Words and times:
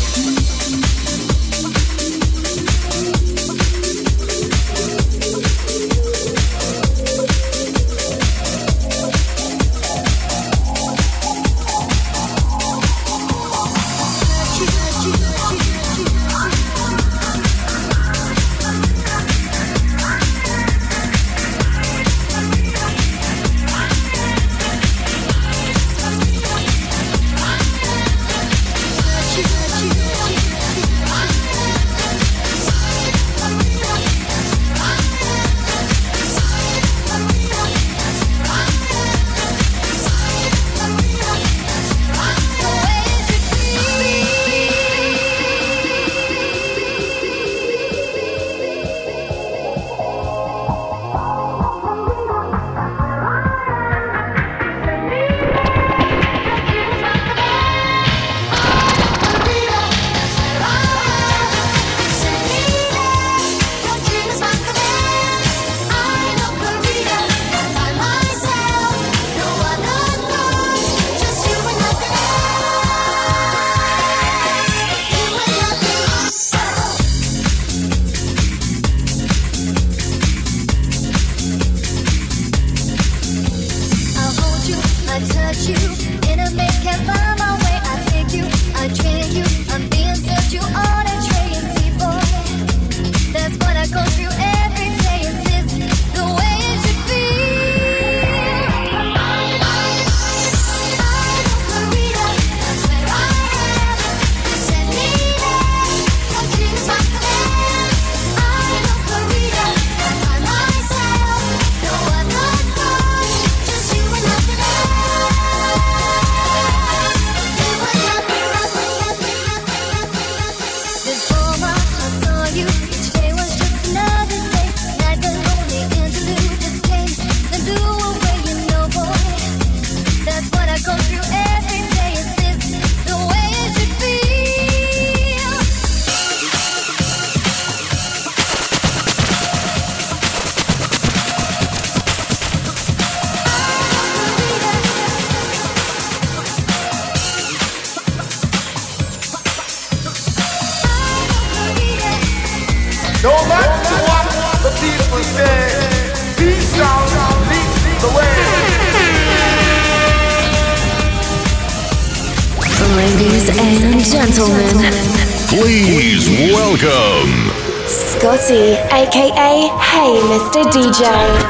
DJ. 170.94 171.43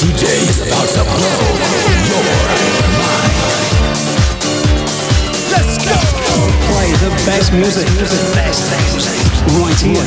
Today 0.00 0.40
is 0.48 0.60
about 0.66 0.88
to 0.96 1.04
blow 1.04 1.40
your 2.08 2.24
mind. 2.96 3.36
Let's 5.52 5.76
go! 5.76 6.00
Play 6.72 6.90
the 7.04 7.12
best 7.26 7.52
music, 7.52 7.84
the 7.84 8.08
best 8.32 8.64
music, 8.94 9.12
right 9.60 9.76
here, 9.76 10.00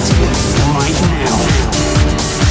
right 0.74 0.98
now. 1.22 2.43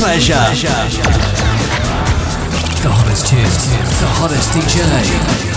Listening 0.00 0.34
pleasure. 0.34 0.70
The 2.82 2.88
hottest 2.90 3.26
tunes, 3.26 3.68
the 4.00 4.06
hottest 4.06 4.50
DJ. 4.52 5.49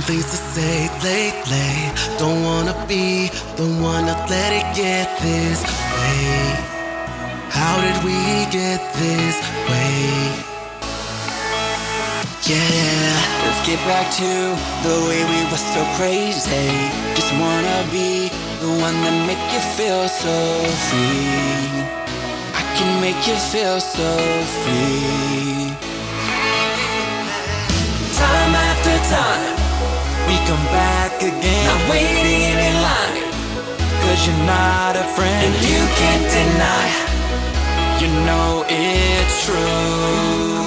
Some 0.00 0.14
things 0.14 0.30
to 0.30 0.36
say 0.36 0.88
lately. 1.02 1.72
Don't 2.18 2.42
wanna 2.42 2.74
be, 2.86 3.30
don't 3.56 3.80
wanna 3.82 4.14
let 4.28 4.52
it 4.52 4.66
get 4.76 5.08
this 5.20 5.60
way. 5.94 6.20
How 7.50 7.74
did 7.84 7.98
we 8.04 8.16
get 8.50 8.80
this 9.02 9.36
way? 9.68 10.00
Yeah, 12.50 13.12
let's 13.44 13.62
get 13.66 13.80
back 13.90 14.06
to 14.20 14.30
the 14.86 14.96
way 15.08 15.20
we 15.32 15.40
were 15.50 15.64
so 15.74 15.82
crazy. 15.96 16.70
Just 17.14 17.32
wanna 17.42 17.78
be 17.90 18.30
the 18.60 18.70
one 18.86 18.96
that 19.04 19.16
make 19.28 19.44
you 19.54 19.62
feel 19.76 20.08
so 20.08 20.36
free. 20.88 21.84
I 22.60 22.62
can 22.76 23.00
make 23.00 23.20
you 23.28 23.36
feel 23.52 23.80
so 23.80 24.10
free. 24.62 25.49
Come 30.48 30.64
back 30.72 31.22
again. 31.22 31.66
Not 31.66 31.90
waiting 31.90 32.56
in 32.68 32.74
line, 32.82 33.24
cause 34.02 34.20
you're 34.26 34.46
not 34.46 34.96
a 34.96 35.04
friend. 35.16 35.40
And 35.46 35.56
you 35.68 35.80
can't 36.00 36.26
deny, 36.38 36.88
you 38.00 38.08
know 38.26 38.64
it's 38.68 39.44
true. 39.46 40.59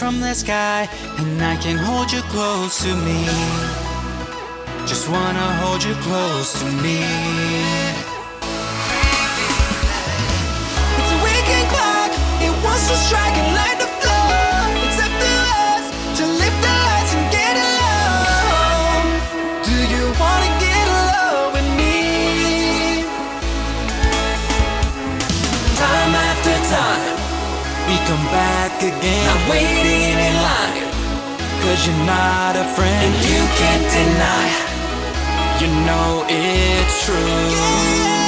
from 0.00 0.18
the 0.18 0.32
sky, 0.32 0.88
and 1.18 1.42
I 1.42 1.56
can 1.56 1.76
hold 1.76 2.10
you 2.10 2.22
close 2.32 2.82
to 2.84 2.92
me. 3.06 3.20
Just 4.86 5.10
wanna 5.10 5.46
hold 5.60 5.84
you 5.84 5.94
close 6.06 6.58
to 6.60 6.68
me. 6.84 7.00
It's 10.98 11.12
a 11.16 11.18
waking 11.26 11.66
clock, 11.74 12.12
it 12.46 12.64
wants 12.64 12.88
to 12.88 12.96
strike 12.96 13.36
and 13.42 13.54
light. 13.54 13.79
back 28.70 28.82
again. 28.82 29.28
I'm 29.28 29.50
waiting 29.50 30.18
in 30.18 30.34
line. 30.42 30.90
Cause 31.62 31.86
you're 31.86 32.06
not 32.06 32.56
a 32.56 32.64
friend. 32.74 33.04
And 33.04 33.14
you 33.28 33.40
can't 33.58 33.86
deny. 33.92 34.48
You 35.60 35.68
know 35.86 36.24
it's 36.28 37.04
true. 37.04 37.14
Yeah. 37.16 38.19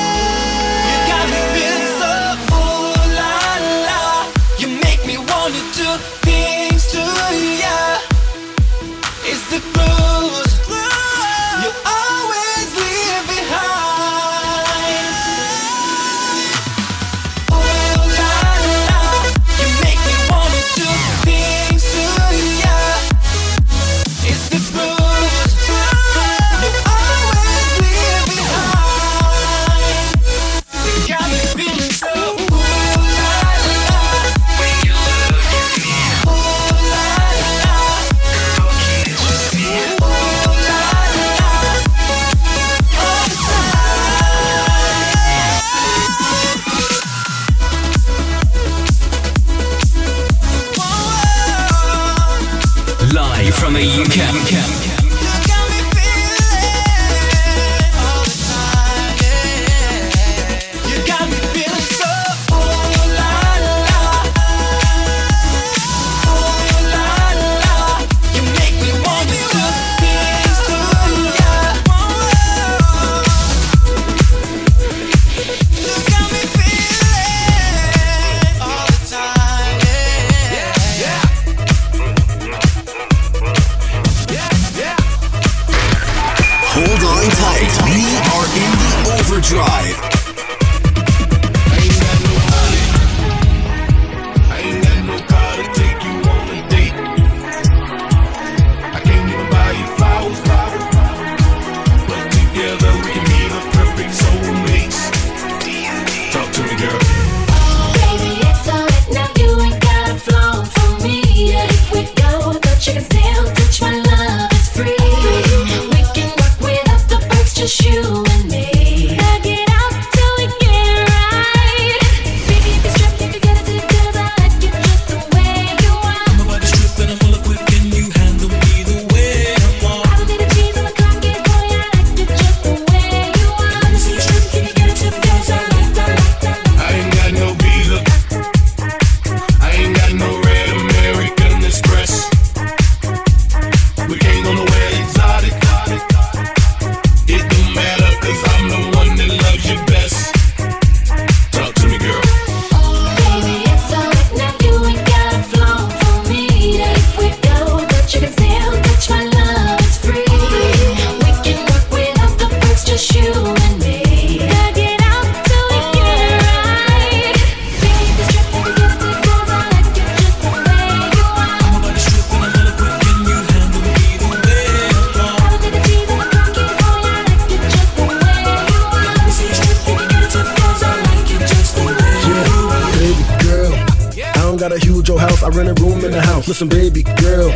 listen, 186.63 186.79
baby 186.79 187.03
girl. 187.23 187.51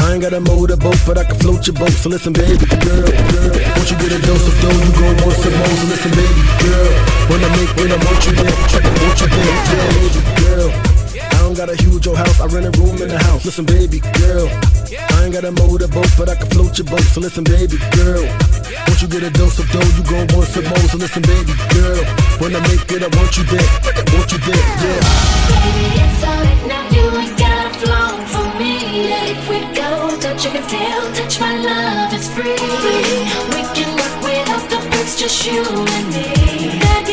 I 0.00 0.12
ain't 0.14 0.22
got 0.22 0.32
a 0.32 0.40
motorboat, 0.40 0.96
but 1.06 1.18
I 1.18 1.24
can 1.24 1.36
float 1.36 1.66
your 1.66 1.76
boat. 1.76 1.92
So 1.92 2.08
listen, 2.08 2.32
baby 2.32 2.64
girl, 2.80 3.04
girl. 3.04 3.52
Once 3.76 3.90
you 3.90 3.96
get 3.98 4.12
a 4.12 4.20
dose 4.24 4.46
of 4.48 4.56
dough? 4.62 4.72
you 4.72 4.92
gon' 4.96 5.16
want 5.20 5.36
some 5.36 5.52
more. 5.52 5.74
So 5.76 5.86
listen, 5.92 6.12
baby 6.16 6.42
girl. 6.64 6.90
When 7.28 7.44
I 7.44 7.48
make 7.56 7.72
when 7.76 7.92
I 7.92 7.98
want 8.00 8.20
you 8.24 8.32
there, 8.32 8.56
check 8.72 8.84
I 8.84 8.92
want 9.04 9.20
you 9.20 9.28
there, 9.28 9.52
yeah, 9.68 9.88
baby 10.00 10.20
girl. 10.40 10.68
I 11.28 11.38
don't 11.44 11.56
got 11.56 11.68
a 11.68 11.76
huge 11.76 12.06
old 12.06 12.16
house, 12.16 12.40
I 12.40 12.46
rent 12.46 12.66
a 12.66 12.72
room 12.80 12.96
in 13.02 13.08
the 13.08 13.18
house. 13.18 13.44
Listen, 13.44 13.66
baby 13.66 14.00
girl. 14.16 14.48
I 14.48 15.24
ain't 15.24 15.34
got 15.34 15.44
a 15.44 15.52
motorboat, 15.52 16.08
but 16.16 16.28
I 16.28 16.34
can 16.34 16.48
float 16.48 16.78
your 16.78 16.86
boat. 16.86 17.04
So 17.12 17.20
listen, 17.20 17.44
baby 17.44 17.76
girl. 18.00 18.24
won't 18.24 19.00
you 19.02 19.08
get 19.08 19.22
a 19.28 19.30
dose 19.30 19.58
of 19.58 19.68
dough, 19.70 19.92
you 19.92 20.04
gon' 20.08 20.26
want 20.32 20.48
some 20.48 20.64
more. 20.64 20.88
So 20.88 20.96
listen, 20.96 21.22
baby 21.22 21.52
girl. 21.76 22.00
When 22.40 22.56
I 22.56 22.60
make 22.64 22.88
it, 22.88 23.04
I 23.04 23.10
want 23.12 23.36
you 23.36 23.44
there, 23.44 23.68
want 24.16 24.32
you 24.32 24.40
there, 24.40 24.56
yeah. 24.56 25.00
Baby, 25.52 25.84
it's 26.00 26.24
alright 26.24 26.62
now, 26.64 26.88
you 26.96 27.04
ain't 27.12 27.36
gotta 27.36 27.68
float 27.76 28.37
you 35.50 35.62
and 35.62 36.08
me. 36.14 37.07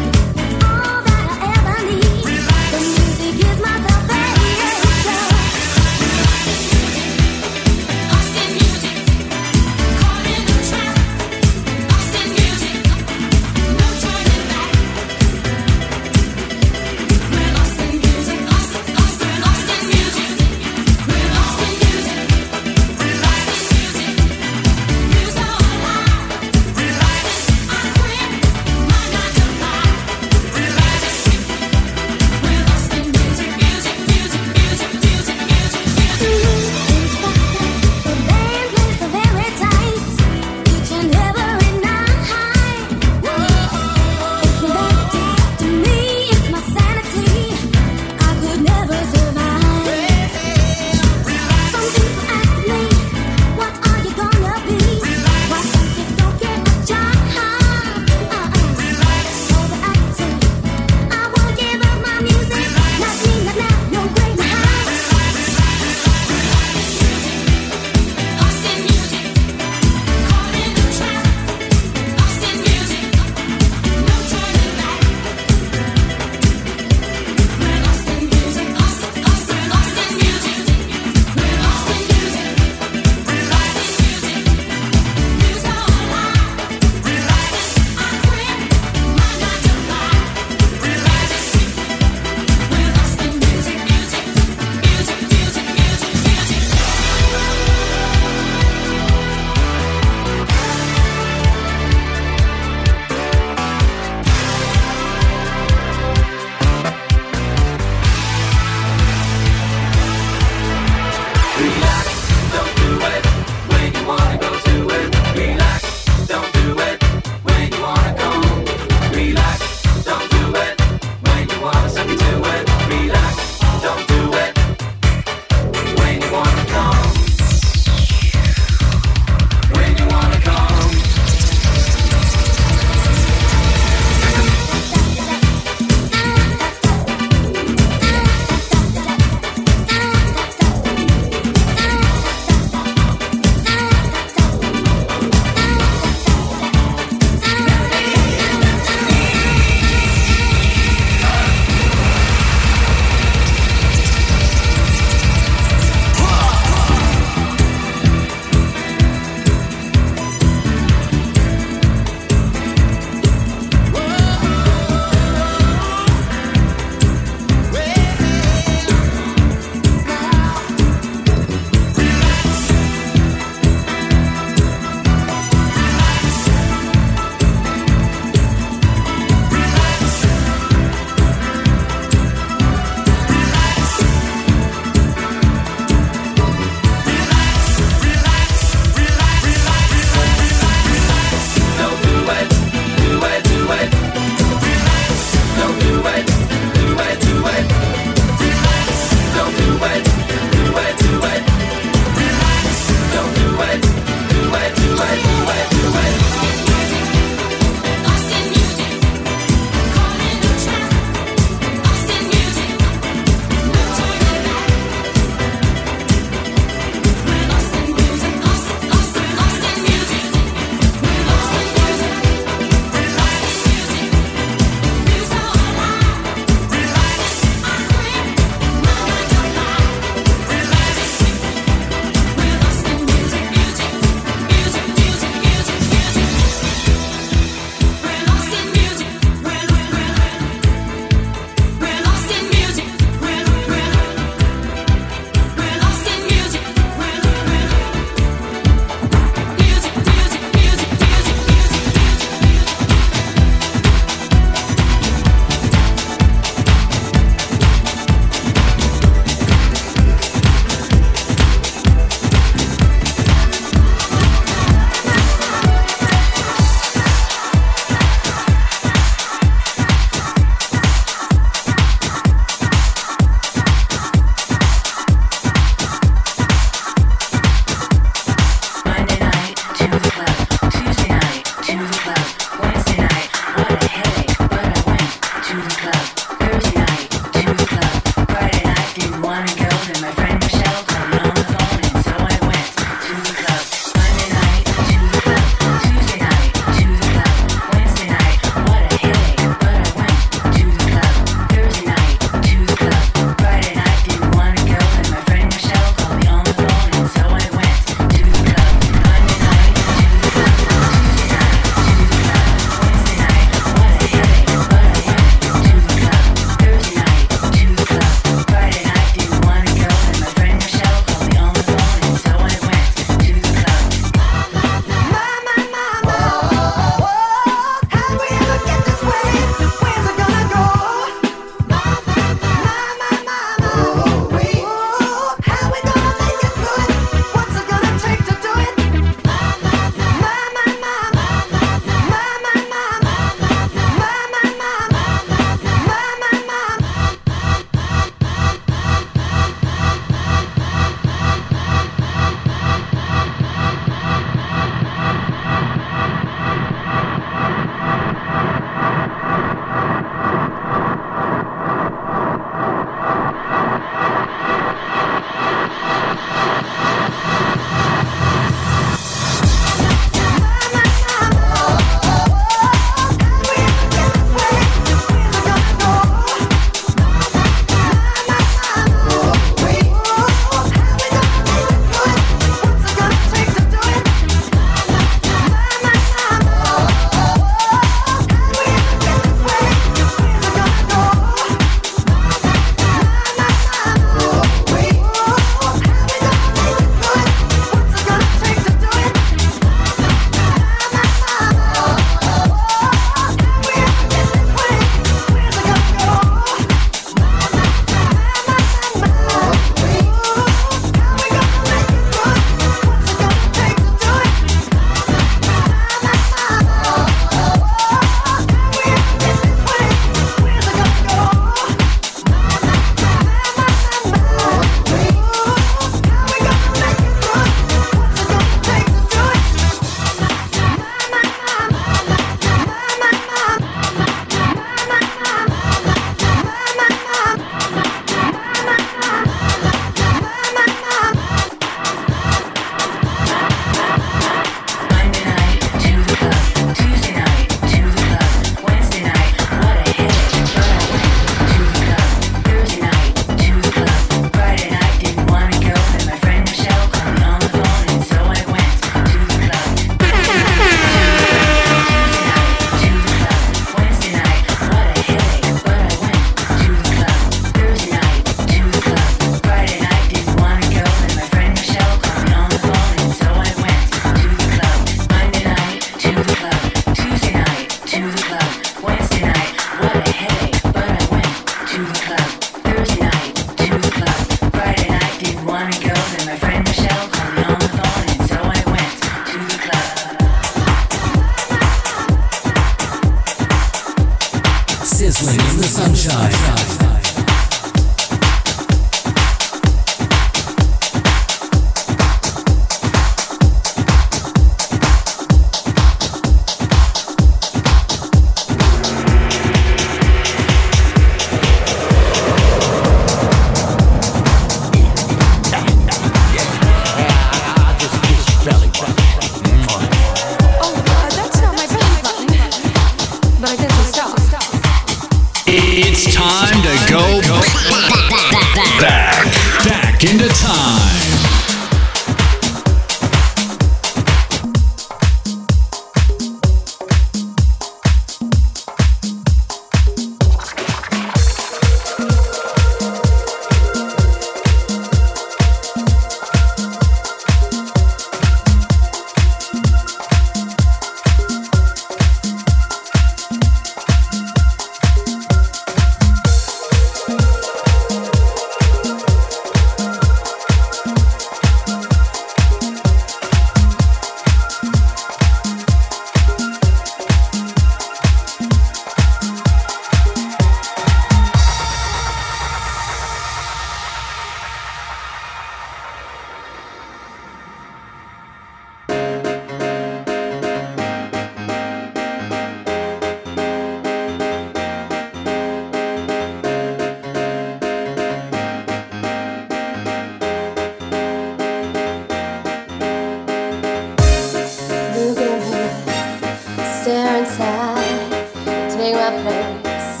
Inside, 597.58 598.70
take 598.70 598.94
my 598.94 599.10
place 599.22 600.00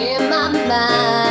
in 0.00 0.30
my 0.30 0.48
mind, 0.68 1.23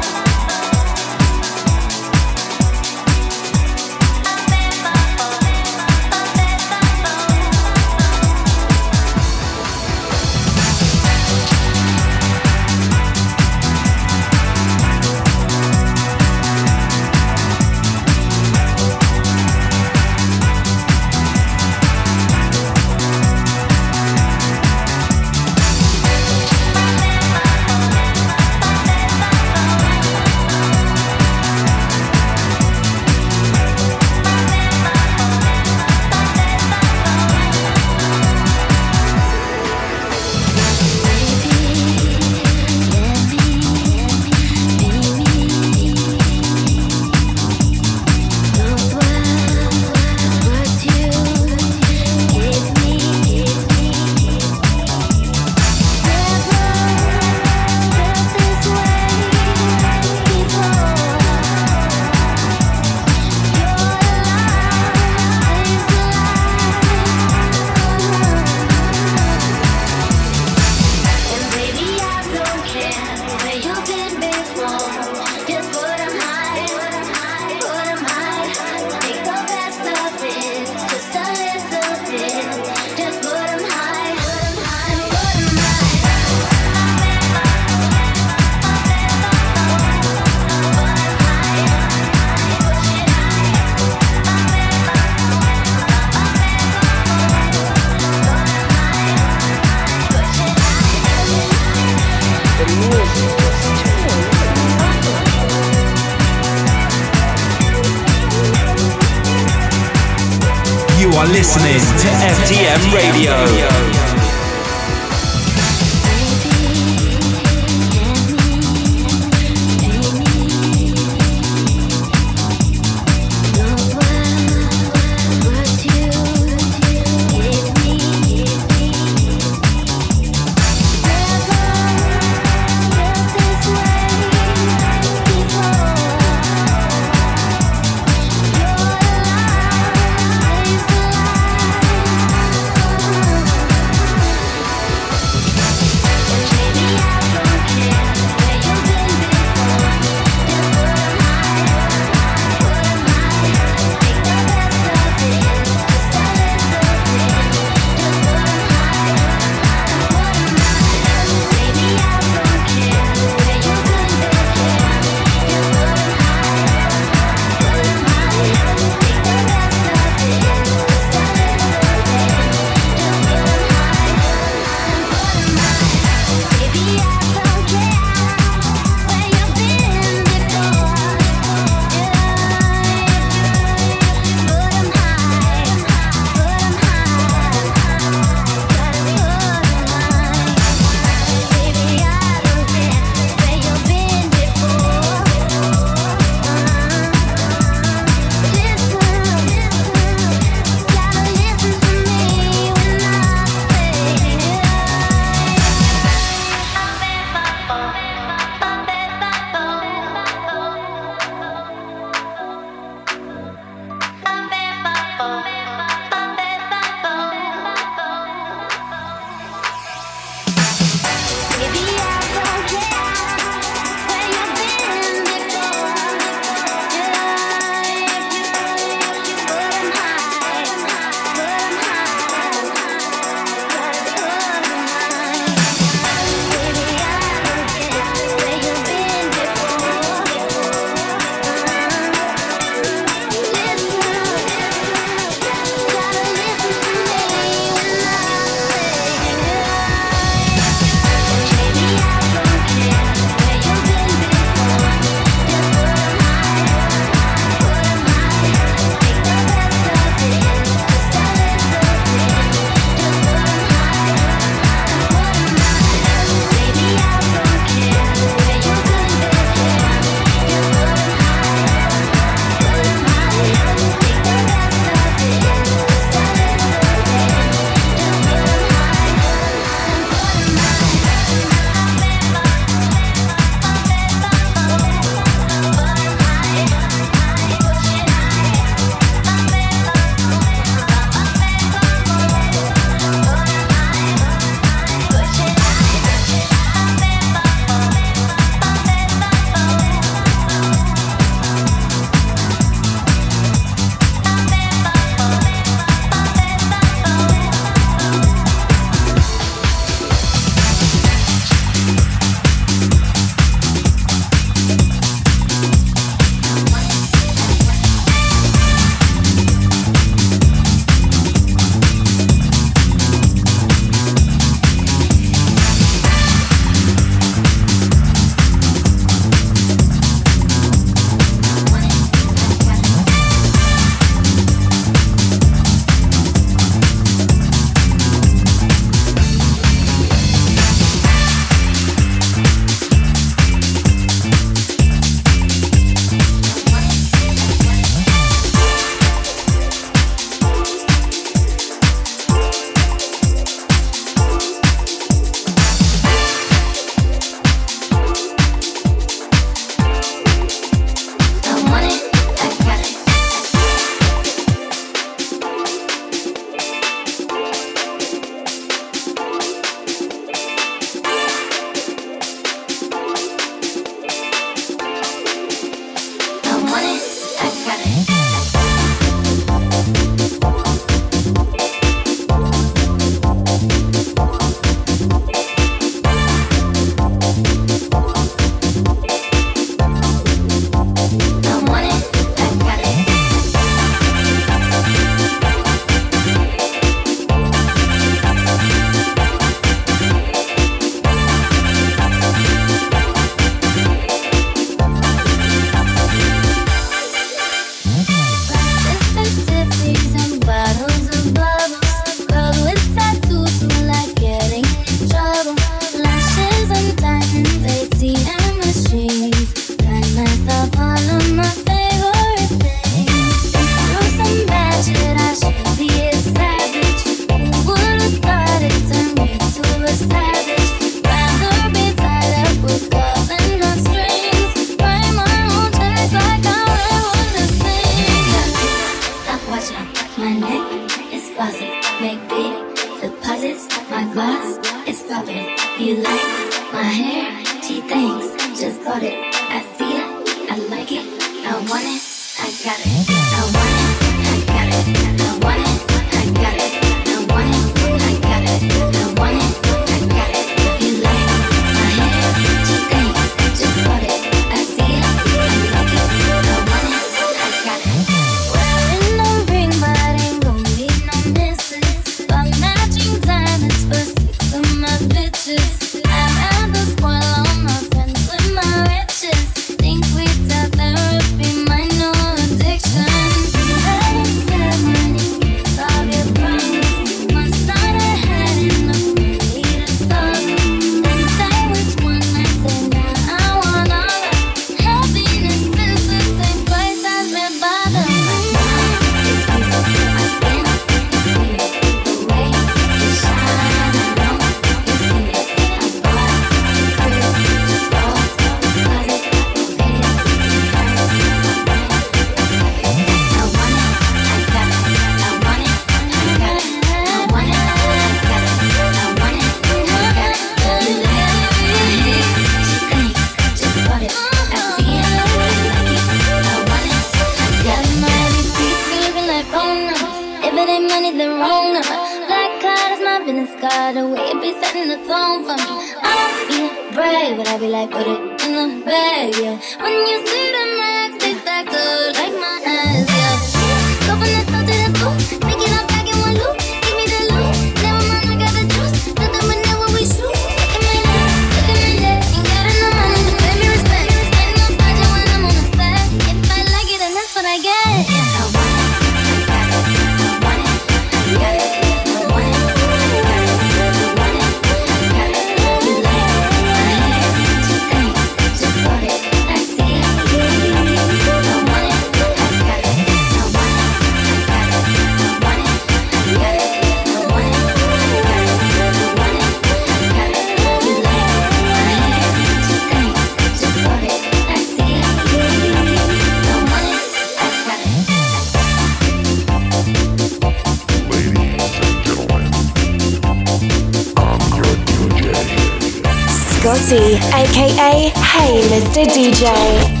Scotty, 596.71 597.15
aka 597.33 598.11
Hey 598.15 598.61
Mr. 598.69 599.03
DJ. 599.03 600.00